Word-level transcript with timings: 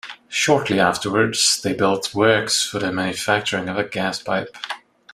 Shortly 0.29 0.79
afterwards, 0.79 1.61
they 1.61 1.73
built 1.73 2.15
works 2.15 2.65
for 2.65 2.79
the 2.79 2.91
manufacturing 2.91 3.69
of 3.69 3.77
a 3.77 3.83
gas 3.87 4.19
pipe. 4.19 4.57